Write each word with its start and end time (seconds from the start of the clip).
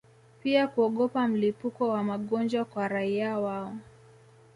pia 0.43 0.67
kuogopa 0.67 1.27
mlipuko 1.27 1.89
wa 1.89 2.03
magonjwa 2.03 2.65
kwa 2.65 2.87
raia 2.87 3.39
wao 3.39 3.75